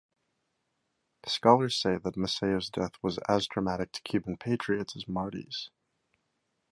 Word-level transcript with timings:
Scholars 1.27 1.75
say 1.75 1.99
that 1.99 2.17
Maceo's 2.17 2.71
death 2.71 2.93
was 3.03 3.19
as 3.29 3.45
traumatic 3.45 3.91
to 3.91 4.01
Cuban 4.01 4.35
patriots 4.35 4.95
as 4.95 5.07
Marti's. 5.07 5.69